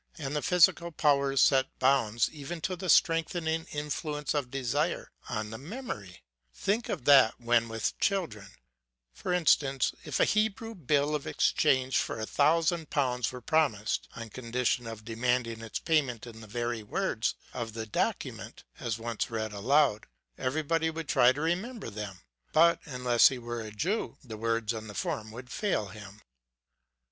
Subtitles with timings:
[0.17, 5.59] And the physical powers set bounds even to the strengthening influence of desire on the
[5.59, 6.23] memory,
[6.55, 8.51] ŌĆö think of that when with children, ŌĆö
[9.13, 14.31] for instance, if a Hebrew bill of exchange for a thousand pounds were promised, on
[14.31, 19.29] condition of demanding its pay ment in the very words of the document, as once
[19.29, 22.21] read aloud, everybody would try to remember them,
[22.53, 26.21] but, unless he were a Jew, the words and the form would fail him.